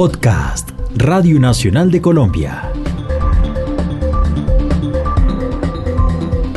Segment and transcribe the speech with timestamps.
[0.00, 2.72] Podcast Radio Nacional de Colombia.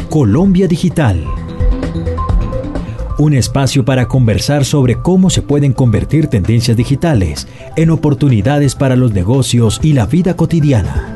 [0.09, 1.27] Colombia Digital.
[3.19, 9.11] Un espacio para conversar sobre cómo se pueden convertir tendencias digitales en oportunidades para los
[9.11, 11.13] negocios y la vida cotidiana.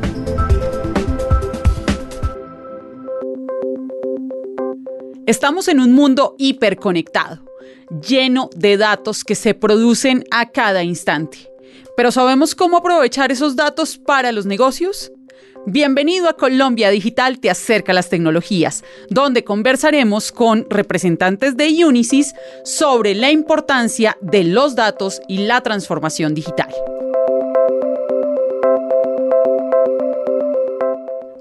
[5.24, 7.40] Estamos en un mundo hiperconectado,
[8.06, 11.48] lleno de datos que se producen a cada instante.
[11.96, 15.12] Pero ¿sabemos cómo aprovechar esos datos para los negocios?
[15.66, 23.14] Bienvenido a Colombia Digital Te acerca las tecnologías, donde conversaremos con representantes de Unisys sobre
[23.14, 26.72] la importancia de los datos y la transformación digital.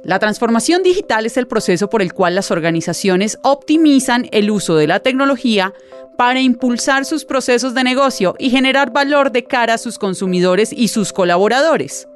[0.08, 4.88] La transformación digital es el proceso por el cual las organizaciones optimizan el uso de
[4.88, 5.74] la tecnología
[6.16, 10.88] para impulsar sus procesos de negocio y generar valor de cara a sus consumidores y
[10.88, 12.08] sus colaboradores.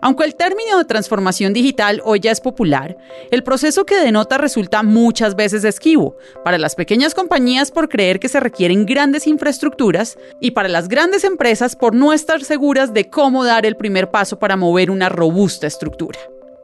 [0.00, 2.96] Aunque el término de transformación digital hoy ya es popular,
[3.30, 8.28] el proceso que denota resulta muchas veces esquivo para las pequeñas compañías por creer que
[8.28, 13.44] se requieren grandes infraestructuras y para las grandes empresas por no estar seguras de cómo
[13.44, 16.18] dar el primer paso para mover una robusta estructura.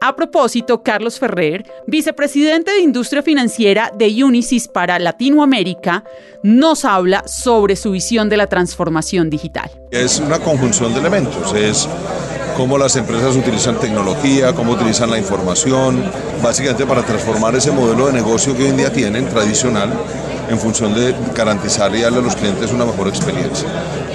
[0.05, 6.03] A propósito, Carlos Ferrer, vicepresidente de Industria Financiera de Unisys para Latinoamérica,
[6.43, 9.71] nos habla sobre su visión de la transformación digital.
[9.91, 11.87] Es una conjunción de elementos, es
[12.57, 16.03] cómo las empresas utilizan tecnología, cómo utilizan la información,
[16.43, 19.89] básicamente para transformar ese modelo de negocio que hoy en día tienen tradicional
[20.49, 23.69] en función de garantizar y darle a los clientes una mejor experiencia.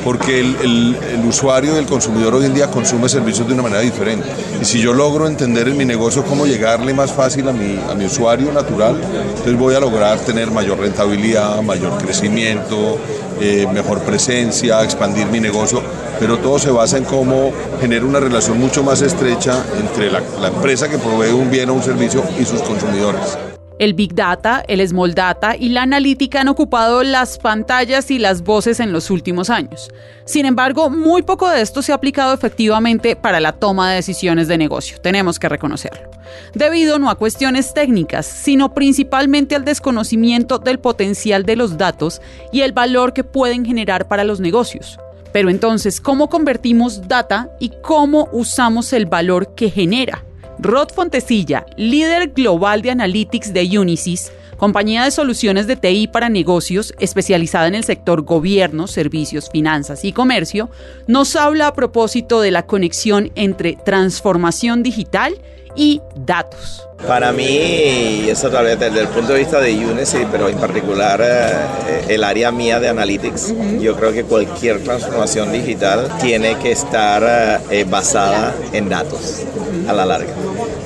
[0.09, 0.97] Porque el,
[1.29, 4.27] usuario y el consumidor hoy en día consume servicios de una manera diferente.
[4.59, 7.95] Y si yo logro entender en mi negocio cómo llegarle más fácil a mi, a
[7.95, 12.97] mi usuario natural, entonces voy a lograr tener mayor rentabilidad, mayor crecimiento,
[13.39, 15.83] eh, mejor presencia, expandir mi negocio.
[16.19, 20.49] Pero todo se basa en cómo genera una relación mucho más estrecha entre la, la
[20.49, 23.37] empresa que provee un bien o un servicio y sus consumidores.
[23.79, 28.43] El Big Data, el Small Data y la analítica han ocupado las pantallas y las
[28.43, 29.91] voces en los últimos años.
[30.25, 34.49] Sin embargo, muy poco de esto se ha aplicado efectivamente para la toma de decisiones
[34.49, 36.11] de negocio, tenemos que reconocerlo,
[36.55, 42.21] debido no a cuestiones técnicas, sino principalmente al desconocimiento del potencial de los datos
[42.53, 44.99] y el valor que pueden generar para los negocios.
[45.33, 50.25] Pero entonces, ¿cómo convertimos data y cómo usamos el valor que genera?
[50.61, 56.93] Rod Fontecilla, líder global de Analytics de Unisys, compañía de soluciones de TI para negocios
[56.99, 60.69] especializada en el sector gobierno, servicios, finanzas y comercio,
[61.07, 65.41] nos habla a propósito de la conexión entre transformación digital
[65.79, 66.85] y datos.
[67.07, 71.21] Para mí, eso tal vez desde el punto de vista de Unisys, pero en particular
[71.23, 77.63] eh, el área mía de Analytics, yo creo que cualquier transformación digital tiene que estar
[77.71, 79.45] eh, basada en datos
[79.89, 80.33] a la larga.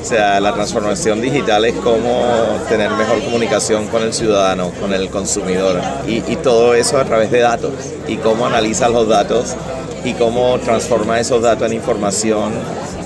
[0.03, 2.23] O sea, la transformación digital es como
[2.69, 7.31] tener mejor comunicación con el ciudadano, con el consumidor, y, y todo eso a través
[7.31, 7.73] de datos,
[8.07, 9.57] y cómo analiza los datos
[10.05, 12.53] y cómo transforma esos datos en información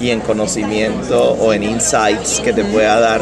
[0.00, 3.20] y en conocimiento o en insights que te pueda dar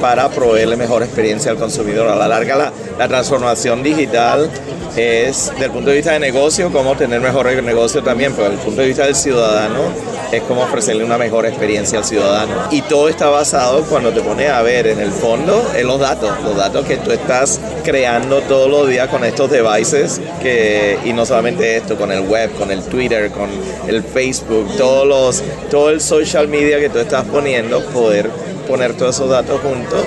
[0.00, 2.08] para proveerle mejor experiencia al consumidor.
[2.08, 4.50] A la larga, la, la transformación digital
[4.96, 8.58] es, desde el punto de vista de negocio, cómo tener mejor negocio también, pero desde
[8.58, 9.80] el punto de vista del ciudadano,
[10.32, 12.54] es cómo ofrecerle una mejor experiencia al ciudadano.
[12.70, 16.30] Y todo está basado, cuando te pones a ver en el fondo, en los datos,
[16.44, 21.26] los datos que tú estás creando todos los días con estos devices, que, y no
[21.26, 23.48] solamente esto, con el web, con el Twitter, con
[23.86, 28.30] el Facebook, todos los, todo el social media que tú estás poniendo, poder
[28.68, 30.04] poner todos esos datos juntos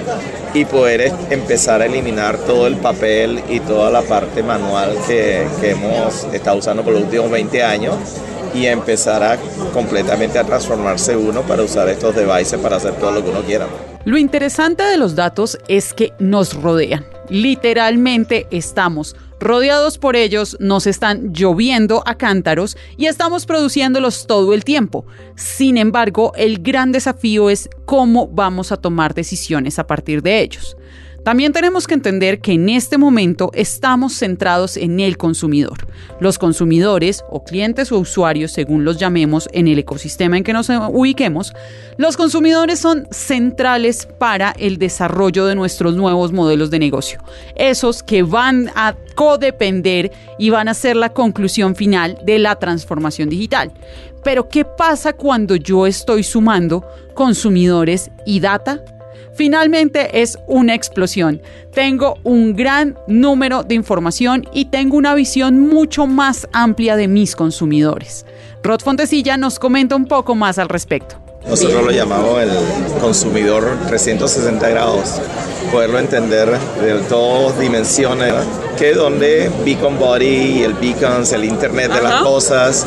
[0.54, 6.26] y poder empezar a eliminar todo el papel y toda la parte manual que, hemos
[6.26, 7.96] estado usando por los últimos 20 años
[8.54, 9.38] y empezar a
[9.74, 13.66] completamente a transformarse uno para usar estos devices para hacer todo lo que uno quiera.
[14.04, 17.06] Lo interesante de los datos es que nos rodean.
[17.32, 24.66] Literalmente estamos rodeados por ellos, nos están lloviendo a cántaros y estamos produciéndolos todo el
[24.66, 25.06] tiempo.
[25.36, 30.76] Sin embargo, el gran desafío es cómo vamos a tomar decisiones a partir de ellos.
[31.24, 35.88] También tenemos que entender que en este momento estamos centrados en el consumidor.
[36.20, 40.70] Los consumidores o clientes o usuarios, según los llamemos en el ecosistema en que nos
[40.70, 41.54] ubiquemos,
[41.98, 47.24] los consumidores son centrales para el desarrollo de nuestros nuevos modelos de negocio.
[47.56, 53.30] Esos que van a codepender y van a ser la conclusión final de la transformación
[53.30, 53.72] digital.
[54.24, 56.84] Pero ¿qué pasa cuando yo estoy sumando
[57.14, 58.84] consumidores y data?
[59.34, 61.42] Finalmente es una explosión.
[61.74, 67.36] Tengo un gran número de información y tengo una visión mucho más amplia de mis
[67.36, 68.26] consumidores.
[68.64, 71.22] Rod Fontecilla nos comenta un poco más al respecto.
[71.48, 72.52] Nosotros lo llamamos el
[73.02, 75.20] consumidor 360 grados,
[75.72, 76.48] poderlo entender
[76.82, 78.34] de todas dimensiones,
[78.78, 82.86] que donde Beacon Body, el Beacons, el Internet de las cosas,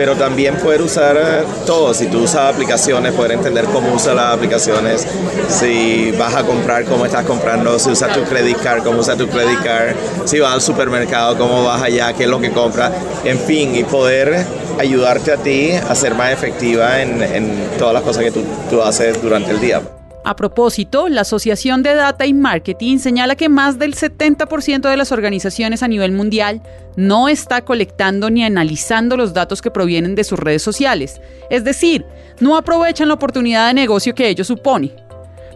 [0.00, 1.92] pero también poder usar eh, todo.
[1.92, 5.06] Si tú usas aplicaciones, poder entender cómo usas las aplicaciones.
[5.50, 7.78] Si vas a comprar, cómo estás comprando.
[7.78, 9.94] Si usas tu credit card, cómo usas tu credit card.
[10.24, 12.92] Si vas al supermercado, cómo vas allá, qué es lo que compras.
[13.24, 14.46] En fin, y poder
[14.78, 19.20] ayudarte a ti a ser más efectiva en, todas las cosas que tú, tú haces
[19.20, 19.82] durante el día.
[20.22, 25.12] A propósito, la Asociación de Data y Marketing señala que más del 70% de las
[25.12, 26.60] organizaciones a nivel mundial
[26.94, 32.04] no está colectando ni analizando los datos que provienen de sus redes sociales, es decir,
[32.38, 34.94] no aprovechan la oportunidad de negocio que ello supone.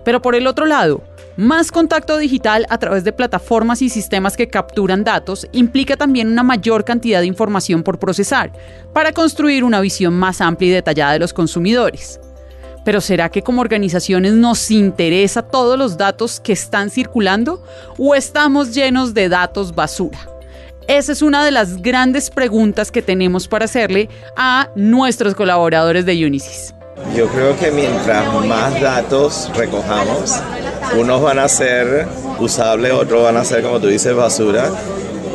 [0.02, 1.02] Pero por el otro lado,
[1.36, 6.42] más contacto digital a través de plataformas y sistemas que capturan datos implica también una
[6.42, 8.50] mayor cantidad de información por procesar,
[8.94, 12.18] para construir una visión más amplia y detallada de los consumidores.
[12.84, 17.62] Pero ¿será que como organizaciones nos interesa todos los datos que están circulando
[17.98, 20.18] o estamos llenos de datos basura?
[20.86, 26.26] Esa es una de las grandes preguntas que tenemos para hacerle a nuestros colaboradores de
[26.26, 26.74] Unisys.
[27.16, 30.40] Yo creo que mientras más datos recojamos,
[30.96, 32.06] unos van a ser
[32.38, 34.70] usables, otros van a ser, como tú dices, basura,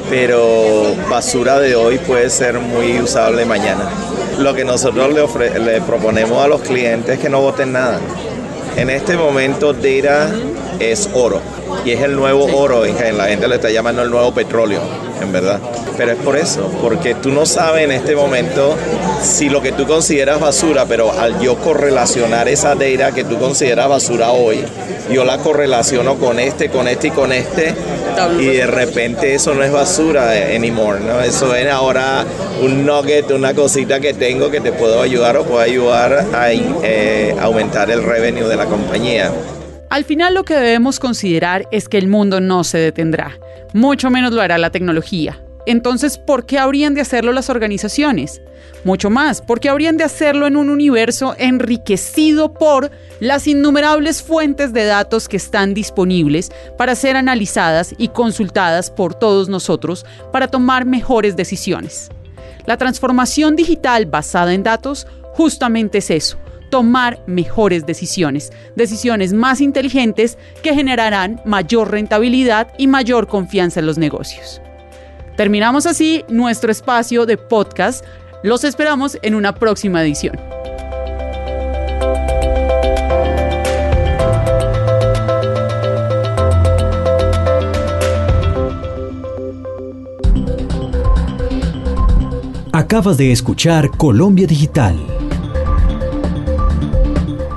[0.10, 3.90] pero basura de hoy puede ser muy usable mañana
[4.40, 8.00] lo que nosotros le, le proponemos a los clientes es que no voten nada.
[8.76, 10.32] En este momento data
[10.80, 11.42] es oro
[11.86, 14.82] y es el nuevo oro, en la gente le está llamando el nuevo petróleo,
[15.22, 15.60] en verdad.
[15.98, 18.76] Pero es por eso, porque tú no sabes en este momento
[19.22, 23.90] si lo que tú consideras basura, pero al yo correlacionar esa data que tú consideras
[23.90, 24.64] basura hoy,
[25.12, 27.74] yo la correlaciono con este, con este y con este,
[28.40, 31.22] y de repente eso no es basura anymore, ¿no?
[31.22, 32.26] Eso es ahora
[32.62, 37.36] un nugget, una cosita que tengo que te puedo ayudar o puedo ayudar a eh,
[37.40, 39.32] aumentar el revenue de la compañía.
[39.90, 43.40] Al final lo que debemos considerar es que el mundo no se detendrá,
[43.74, 45.42] mucho menos lo hará la tecnología.
[45.66, 48.40] Entonces, ¿por qué habrían de hacerlo las organizaciones?
[48.84, 54.86] Mucho más, porque habrían de hacerlo en un universo enriquecido por las innumerables fuentes de
[54.86, 61.36] datos que están disponibles para ser analizadas y consultadas por todos nosotros para tomar mejores
[61.36, 62.10] decisiones.
[62.68, 66.38] La transformación digital basada en datos justamente es eso,
[66.70, 73.98] tomar mejores decisiones, decisiones más inteligentes que generarán mayor rentabilidad y mayor confianza en los
[73.98, 74.62] negocios.
[75.36, 78.06] Terminamos así nuestro espacio de podcast.
[78.44, 80.38] Los esperamos en una próxima edición.
[92.72, 95.19] Acabas de escuchar Colombia Digital